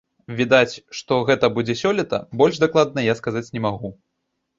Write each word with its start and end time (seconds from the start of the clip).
Відаць, 0.37 0.75
што 0.99 1.17
гэта 1.27 1.49
будзе 1.57 1.75
сёлета, 1.81 2.17
больш 2.43 2.57
дакладна 2.65 3.05
я 3.09 3.13
сказаць 3.21 3.45
не 3.59 3.63
магу. 3.67 3.93